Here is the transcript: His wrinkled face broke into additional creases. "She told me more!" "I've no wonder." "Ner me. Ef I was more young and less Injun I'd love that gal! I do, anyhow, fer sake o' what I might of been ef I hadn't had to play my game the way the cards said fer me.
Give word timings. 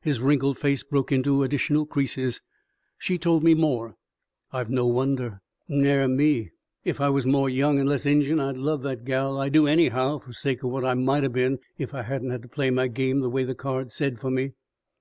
His 0.00 0.18
wrinkled 0.18 0.58
face 0.58 0.82
broke 0.82 1.12
into 1.12 1.44
additional 1.44 1.86
creases. 1.86 2.40
"She 2.98 3.16
told 3.16 3.44
me 3.44 3.54
more!" 3.54 3.94
"I've 4.52 4.70
no 4.70 4.88
wonder." 4.88 5.40
"Ner 5.68 6.08
me. 6.08 6.50
Ef 6.84 7.00
I 7.00 7.10
was 7.10 7.26
more 7.28 7.48
young 7.48 7.78
and 7.78 7.88
less 7.88 8.04
Injun 8.04 8.40
I'd 8.40 8.56
love 8.58 8.82
that 8.82 9.04
gal! 9.04 9.38
I 9.38 9.48
do, 9.50 9.68
anyhow, 9.68 10.18
fer 10.18 10.32
sake 10.32 10.64
o' 10.64 10.66
what 10.68 10.84
I 10.84 10.94
might 10.94 11.22
of 11.22 11.32
been 11.32 11.60
ef 11.78 11.94
I 11.94 12.02
hadn't 12.02 12.30
had 12.30 12.42
to 12.42 12.48
play 12.48 12.70
my 12.70 12.88
game 12.88 13.20
the 13.20 13.30
way 13.30 13.44
the 13.44 13.54
cards 13.54 13.94
said 13.94 14.18
fer 14.18 14.30
me. 14.30 14.54